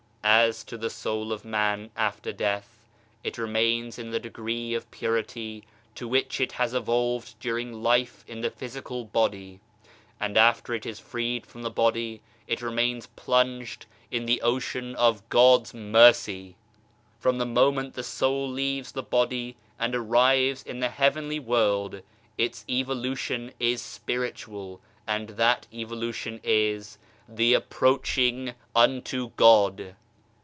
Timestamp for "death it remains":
2.31-3.97